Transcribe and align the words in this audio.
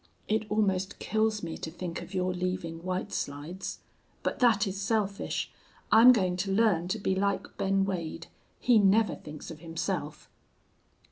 It 0.27 0.47
almost 0.49 0.97
kills 0.97 1.43
me 1.43 1.57
to 1.59 1.69
think 1.69 2.01
of 2.01 2.11
your 2.15 2.33
leaving 2.33 2.81
White 2.81 3.13
Slides. 3.13 3.81
But 4.23 4.39
that 4.39 4.65
is 4.65 4.81
selfish. 4.81 5.51
I'm 5.91 6.11
going 6.11 6.37
to 6.37 6.51
learn 6.51 6.87
to 6.87 6.97
be 6.97 7.13
like 7.13 7.55
Ben 7.59 7.85
Wade. 7.85 8.25
He 8.59 8.79
never 8.79 9.13
thinks 9.13 9.51
of 9.51 9.59
himself. 9.59 10.27